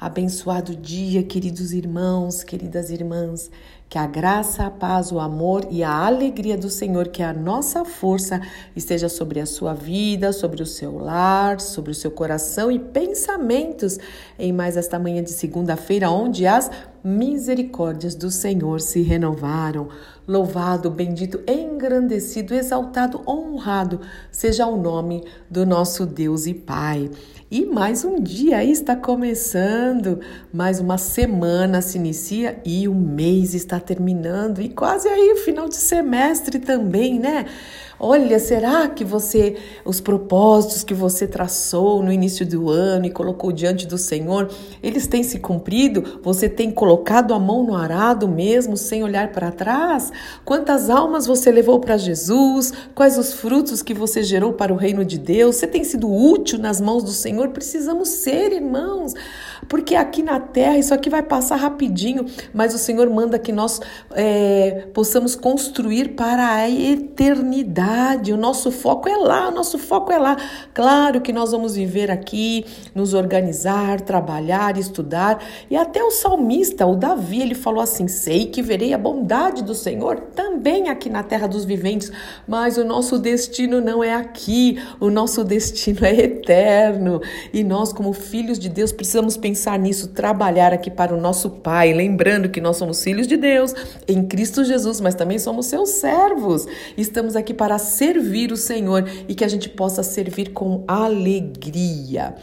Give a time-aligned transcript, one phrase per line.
[0.00, 3.50] Abençoado dia, queridos irmãos, queridas irmãs.
[3.88, 7.84] Que a graça, a paz, o amor e a alegria do Senhor, que a nossa
[7.84, 8.40] força,
[8.76, 13.98] esteja sobre a sua vida, sobre o seu lar, sobre o seu coração e pensamentos
[14.38, 16.70] em mais esta manhã de segunda-feira, onde as
[17.02, 19.88] misericórdias do Senhor se renovaram.
[20.28, 21.40] Louvado, bendito,
[21.78, 24.00] engrandecido, exaltado, honrado
[24.32, 27.08] seja o nome do nosso Deus e Pai.
[27.50, 30.20] E mais um dia está começando,
[30.52, 35.68] mais uma semana se inicia e o mês está terminando e quase aí o final
[35.68, 37.46] de semestre também, né?
[38.00, 43.50] Olha, será que você, os propósitos que você traçou no início do ano e colocou
[43.50, 44.48] diante do Senhor,
[44.80, 46.20] eles têm se cumprido?
[46.22, 50.12] Você tem colocado a mão no arado mesmo, sem olhar para trás?
[50.44, 52.72] Quantas almas você levou para Jesus?
[52.94, 55.56] Quais os frutos que você gerou para o reino de Deus?
[55.56, 57.48] Você tem sido útil nas mãos do Senhor?
[57.50, 59.12] Precisamos ser, irmãos,
[59.68, 63.80] porque aqui na terra isso aqui vai passar rapidinho, mas o Senhor manda que nós
[64.12, 70.18] é, possamos construir para a eternidade o nosso foco é lá, o nosso foco é
[70.18, 70.36] lá.
[70.72, 75.42] Claro que nós vamos viver aqui, nos organizar, trabalhar, estudar.
[75.70, 79.74] E até o salmista, o Davi, ele falou assim: Sei que verei a bondade do
[79.74, 82.10] Senhor também aqui na terra viventes,
[82.46, 87.20] mas o nosso destino não é aqui, o nosso destino é eterno.
[87.52, 91.92] E nós, como filhos de Deus, precisamos pensar nisso, trabalhar aqui para o nosso Pai,
[91.92, 93.74] lembrando que nós somos filhos de Deus
[94.06, 96.66] em Cristo Jesus, mas também somos seus servos.
[96.96, 102.34] Estamos aqui para servir o Senhor e que a gente possa servir com alegria.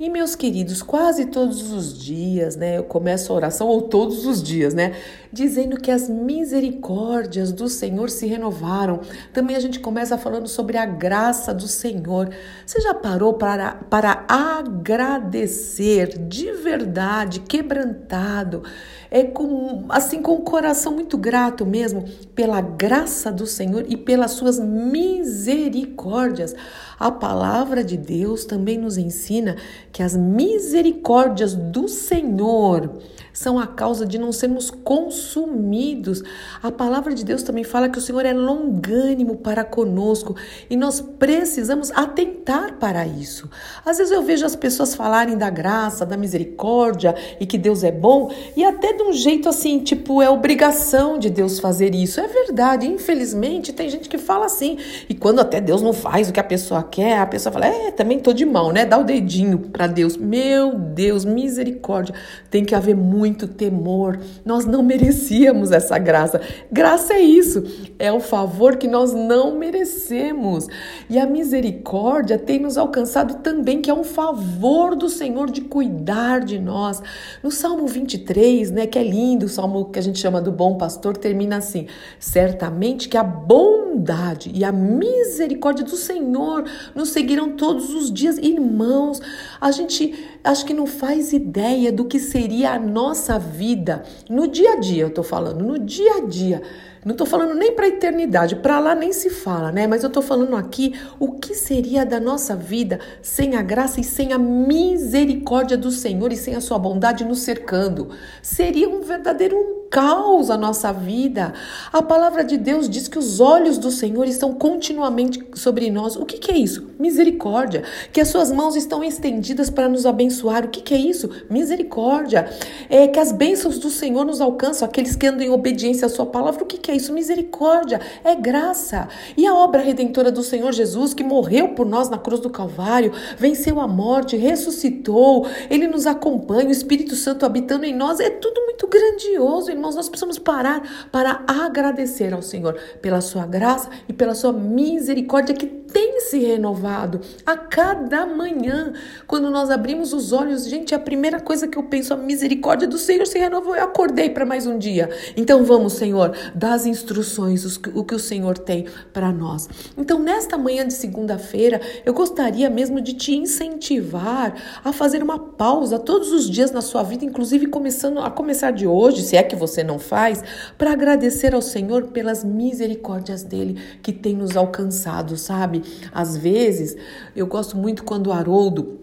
[0.00, 4.40] E meus queridos, quase todos os dias, né, eu começo a oração, ou todos os
[4.40, 4.94] dias, né,
[5.32, 9.00] dizendo que as misericórdias do Senhor se renovaram.
[9.32, 12.30] Também a gente começa falando sobre a graça do Senhor.
[12.64, 18.62] Você já parou para, para agradecer de verdade, quebrantado,
[19.10, 22.04] é com, assim, com o coração muito grato mesmo,
[22.36, 26.54] pela graça do Senhor e pelas suas misericórdias?
[26.98, 29.56] A palavra de Deus também nos ensina
[29.92, 32.98] que as misericórdias do Senhor
[33.38, 36.24] são a causa de não sermos consumidos.
[36.60, 40.34] A palavra de Deus também fala que o Senhor é longânimo para conosco
[40.68, 43.48] e nós precisamos atentar para isso.
[43.86, 47.92] Às vezes eu vejo as pessoas falarem da graça, da misericórdia e que Deus é
[47.92, 52.20] bom e até de um jeito assim, tipo, é obrigação de Deus fazer isso.
[52.20, 54.78] É verdade, infelizmente tem gente que fala assim.
[55.08, 57.92] E quando até Deus não faz o que a pessoa quer, a pessoa fala: "É,
[57.92, 58.84] também tô de mal, né?
[58.84, 60.16] Dá o dedinho para Deus".
[60.16, 62.16] Meu Deus, misericórdia.
[62.50, 64.18] Tem que haver muito muito temor.
[64.44, 66.40] Nós não merecíamos essa graça.
[66.72, 67.62] Graça é isso,
[67.98, 70.66] é o favor que nós não merecemos.
[71.10, 76.40] E a misericórdia tem nos alcançado também, que é um favor do Senhor de cuidar
[76.40, 77.02] de nós.
[77.42, 80.76] No Salmo 23, né, que é lindo, o salmo que a gente chama do bom
[80.76, 81.86] pastor, termina assim:
[82.18, 89.20] certamente que a bondade e a misericórdia do Senhor nos seguirão todos os dias, irmãos.
[89.60, 94.74] A gente acho que não faz ideia do que seria a nossa vida no dia
[94.74, 96.62] a dia, eu tô falando, no dia a dia.
[97.08, 99.86] Não estou falando nem para a eternidade, para lá nem se fala, né?
[99.86, 104.04] Mas eu estou falando aqui o que seria da nossa vida sem a graça e
[104.04, 108.10] sem a misericórdia do Senhor e sem a sua bondade nos cercando.
[108.42, 111.52] Seria um verdadeiro caos a nossa vida.
[111.92, 116.16] A palavra de Deus diz que os olhos do Senhor estão continuamente sobre nós.
[116.16, 116.90] O que, que é isso?
[116.98, 117.82] Misericórdia.
[118.12, 120.64] Que as suas mãos estão estendidas para nos abençoar.
[120.64, 121.30] O que, que é isso?
[121.48, 122.50] Misericórdia.
[122.88, 126.26] É que as bênçãos do Senhor nos alcançam, aqueles que andam em obediência à sua
[126.26, 126.62] palavra.
[126.62, 127.12] O que, que é isso?
[127.12, 128.00] Misericórdia.
[128.22, 129.08] É graça.
[129.36, 133.12] E a obra redentora do Senhor Jesus, que morreu por nós na cruz do Calvário,
[133.36, 138.20] venceu a morte, ressuscitou, ele nos acompanha, o Espírito Santo habitando em nós.
[138.20, 143.88] É tudo muito grandioso, irmãos, nós precisamos parar para agradecer ao Senhor pela sua graça
[144.08, 148.92] e pela sua misericórdia que tem se renovado a cada manhã.
[149.26, 152.98] Quando nós abrimos os olhos, gente, a primeira coisa que eu penso, a misericórdia do
[152.98, 153.74] Senhor se renovou.
[153.74, 155.08] Eu acordei para mais um dia.
[155.36, 157.64] Então vamos, Senhor, dar as instruções,
[157.94, 159.68] o que o Senhor tem para nós.
[159.96, 165.98] Então, nesta manhã de segunda-feira, eu gostaria mesmo de te incentivar a fazer uma pausa
[165.98, 169.56] todos os dias na sua vida, inclusive começando a começar de hoje, se é que
[169.56, 170.42] você não faz,
[170.76, 175.82] para agradecer ao Senhor pelas misericórdias dele que tem nos alcançado, sabe?
[176.12, 176.96] Às vezes,
[177.34, 178.98] eu gosto muito quando o Haroldo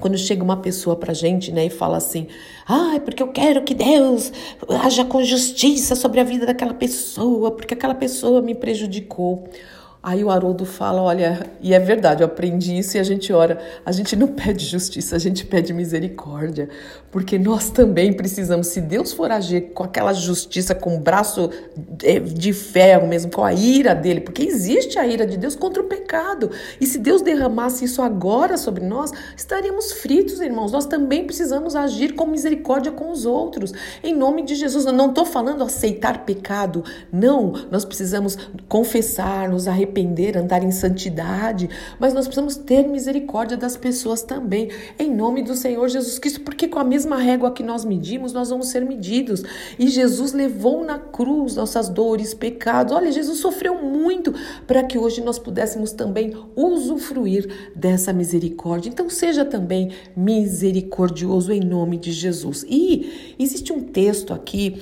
[0.00, 2.26] quando chega uma pessoa pra gente, né, e fala assim:
[2.66, 4.32] "Ah, é porque eu quero que Deus
[4.82, 9.44] haja com justiça sobre a vida daquela pessoa, porque aquela pessoa me prejudicou".
[10.02, 13.60] Aí o Haroldo fala: olha, e é verdade, eu aprendi isso e a gente ora.
[13.84, 16.70] A gente não pede justiça, a gente pede misericórdia,
[17.10, 18.68] porque nós também precisamos.
[18.68, 21.50] Se Deus for agir com aquela justiça, com o braço
[22.02, 25.82] é, de ferro mesmo, com a ira dele, porque existe a ira de Deus contra
[25.82, 26.50] o pecado.
[26.80, 30.72] E se Deus derramasse isso agora sobre nós, estaríamos fritos, irmãos.
[30.72, 33.74] Nós também precisamos agir com misericórdia com os outros.
[34.02, 36.82] Em nome de Jesus, eu não estou falando aceitar pecado,
[37.12, 37.52] não.
[37.70, 43.76] Nós precisamos confessar, nos arrepender arrepender, andar em santidade, mas nós precisamos ter misericórdia das
[43.76, 47.84] pessoas também, em nome do Senhor Jesus Cristo, porque com a mesma régua que nós
[47.84, 49.42] medimos, nós vamos ser medidos.
[49.78, 52.94] E Jesus levou na cruz nossas dores, pecados.
[52.94, 54.32] Olha, Jesus sofreu muito
[54.66, 58.88] para que hoje nós pudéssemos também usufruir dessa misericórdia.
[58.88, 62.64] Então, seja também misericordioso em nome de Jesus.
[62.68, 64.80] E existe um texto aqui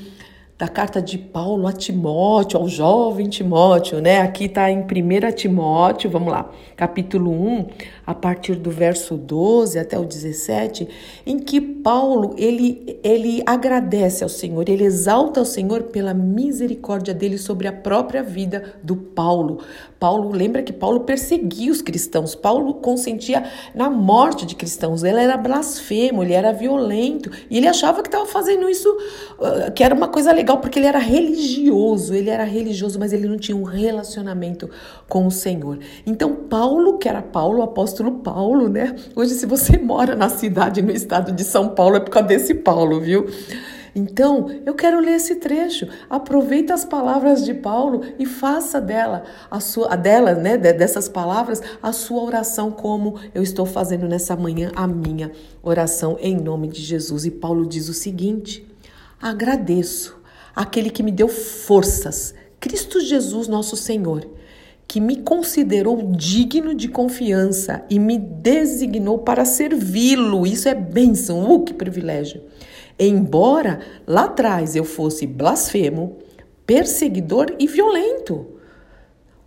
[0.59, 4.21] da carta de Paulo a Timóteo, ao jovem Timóteo, né?
[4.23, 7.67] Aqui está em 1 Timóteo, vamos lá, capítulo 1,
[8.05, 10.89] a partir do verso 12 até o 17,
[11.25, 17.39] em que Paulo, ele, ele agradece ao Senhor, ele exalta ao Senhor pela misericórdia dele
[17.39, 19.61] sobre a própria vida do Paulo.
[19.99, 23.45] Paulo, lembra que Paulo perseguia os cristãos, Paulo consentia
[23.75, 28.27] na morte de cristãos, ele era blasfemo, ele era violento, e ele achava que estava
[28.27, 28.89] fazendo isso,
[29.39, 33.29] uh, que era uma coisa legal, porque ele era religioso, ele era religioso, mas ele
[33.29, 34.71] não tinha um relacionamento
[35.09, 35.79] com o Senhor.
[36.07, 38.97] Então, Paulo, que era Paulo, o apóstolo Paulo, né?
[39.15, 42.55] Hoje, se você mora na cidade, no estado de São Paulo, é por causa desse
[42.55, 43.27] Paulo, viu?
[43.95, 45.89] Então, eu quero ler esse trecho.
[46.09, 51.61] Aproveita as palavras de Paulo e faça dela a sua, a dela, né, dessas palavras,
[51.83, 56.83] a sua oração como eu estou fazendo nessa manhã a minha oração em nome de
[56.83, 57.25] Jesus.
[57.25, 58.67] E Paulo diz o seguinte:
[59.21, 60.18] Agradeço
[60.59, 64.29] aquele que me deu forças, Cristo Jesus, nosso Senhor,
[64.89, 70.45] que me considerou digno de confiança e me designou para servi-lo.
[70.45, 72.43] Isso é bênção, uh, que privilégio.
[72.99, 76.17] Embora lá atrás eu fosse blasfemo,
[76.67, 78.58] perseguidor e violento.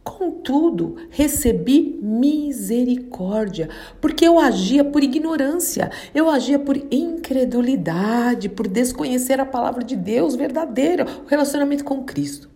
[0.04, 3.70] Contudo, recebi misericórdia,
[4.00, 10.36] porque eu agia por ignorância, eu agia por incredulidade, por desconhecer a palavra de Deus
[10.36, 12.50] verdadeira, o relacionamento com Cristo.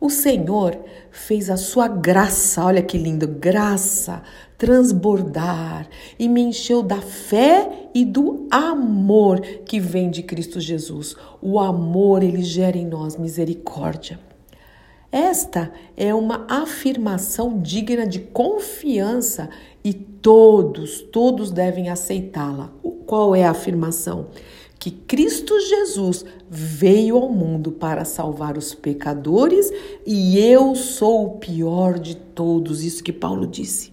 [0.00, 0.78] O Senhor
[1.10, 4.22] fez a sua graça, olha que lindo, graça,
[4.56, 5.88] transbordar
[6.18, 11.16] e me encheu da fé e do amor que vem de Cristo Jesus.
[11.42, 14.29] O amor, ele gera em nós misericórdia.
[15.12, 19.50] Esta é uma afirmação digna de confiança
[19.82, 22.72] e todos, todos devem aceitá-la.
[23.06, 24.28] Qual é a afirmação?
[24.80, 29.70] que Cristo Jesus veio ao mundo para salvar os pecadores
[30.06, 33.92] e eu sou o pior de todos, isso que Paulo disse.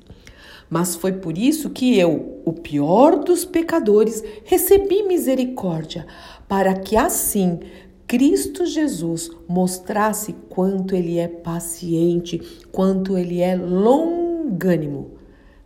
[0.69, 6.07] Mas foi por isso que eu, o pior dos pecadores, recebi misericórdia,
[6.47, 7.59] para que assim
[8.07, 15.11] Cristo Jesus mostrasse quanto ele é paciente, quanto ele é longânimo.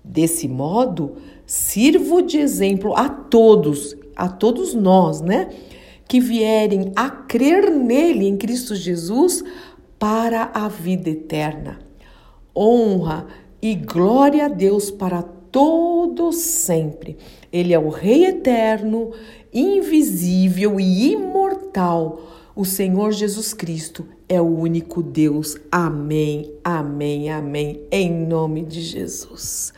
[0.03, 5.49] Desse modo, sirvo de exemplo a todos a todos nós, né?
[6.07, 9.43] Que vierem a crer nele, em Cristo Jesus,
[9.97, 11.79] para a vida eterna.
[12.55, 13.25] Honra
[13.61, 17.17] e glória a Deus para todos sempre.
[17.51, 19.11] Ele é o Rei eterno,
[19.53, 21.60] invisível e imortal.
[22.55, 25.57] O Senhor Jesus Cristo é o único Deus.
[25.71, 27.81] Amém, amém, amém.
[27.89, 29.73] Em nome de Jesus.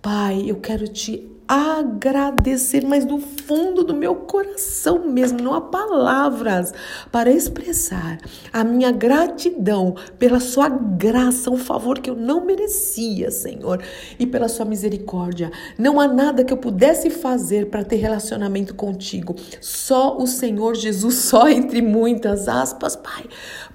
[0.00, 6.72] Pai, eu quero te agradecer, mas do fundo do meu coração mesmo, não há palavras
[7.12, 8.18] para expressar
[8.52, 13.82] a minha gratidão pela sua graça, um favor que eu não merecia, Senhor,
[14.18, 15.50] e pela sua misericórdia.
[15.78, 19.36] Não há nada que eu pudesse fazer para ter relacionamento contigo.
[19.60, 23.24] Só o Senhor Jesus, só entre muitas aspas, Pai,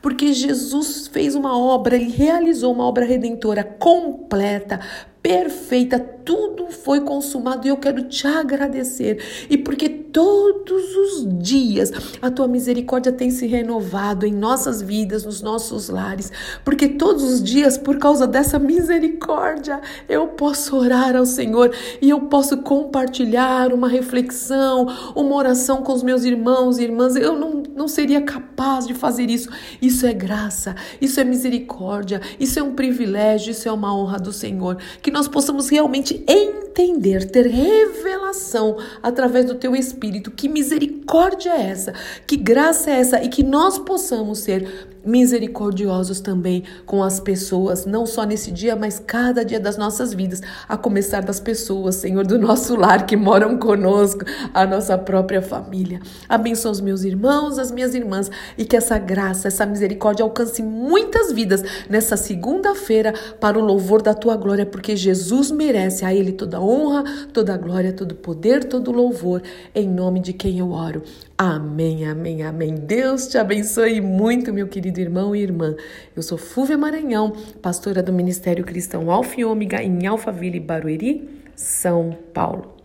[0.01, 4.79] porque Jesus fez uma obra, ele realizou uma obra redentora completa
[5.21, 9.47] perfeita, tudo foi consumado e eu quero te agradecer.
[9.49, 15.41] E porque todos os dias a tua misericórdia tem se renovado em nossas vidas, nos
[15.41, 16.31] nossos lares,
[16.63, 22.21] porque todos os dias, por causa dessa misericórdia, eu posso orar ao Senhor e eu
[22.21, 27.15] posso compartilhar uma reflexão, uma oração com os meus irmãos e irmãs.
[27.15, 29.49] Eu não, não seria capaz de fazer isso.
[29.81, 34.31] Isso é graça, isso é misericórdia, isso é um privilégio, isso é uma honra do
[34.31, 34.77] Senhor.
[35.01, 40.31] Que nós possamos realmente entender entender, ter revelação através do teu espírito.
[40.31, 41.93] Que misericórdia é essa?
[42.27, 43.23] Que graça é essa?
[43.23, 48.99] E que nós possamos ser misericordiosos também com as pessoas, não só nesse dia, mas
[48.99, 53.57] cada dia das nossas vidas, a começar das pessoas, Senhor, do nosso lar que moram
[53.57, 54.21] conosco,
[54.53, 55.99] a nossa própria família.
[56.27, 61.31] Abençoa os meus irmãos, as minhas irmãs e que essa graça, essa misericórdia alcance muitas
[61.31, 66.61] vidas nessa segunda-feira para o louvor da tua glória, porque Jesus merece a Ele toda
[66.61, 69.41] honra, toda glória, todo poder, todo louvor,
[69.73, 71.01] em nome de quem eu oro.
[71.37, 72.75] Amém, amém, amém.
[72.75, 75.75] Deus te abençoe muito, meu querido irmão e irmã.
[76.15, 82.17] Eu sou Fúvia Maranhão, pastora do Ministério Cristão Alfa e Ômega em Alphaville, Barueri, São
[82.33, 82.78] Paulo.